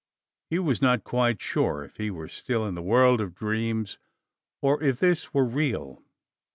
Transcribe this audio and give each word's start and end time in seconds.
He 0.49 0.57
was 0.57 0.81
not 0.81 1.03
quite 1.03 1.39
sure 1.39 1.83
if 1.83 1.97
he 1.97 2.09
were 2.09 2.27
still 2.27 2.65
in 2.65 2.75
a 2.75 2.81
world 2.81 3.21
of 3.21 3.35
dreams 3.35 3.99
or 4.59 4.81
if 4.81 4.97
this 4.97 5.31
were 5.31 5.45
real. 5.45 6.01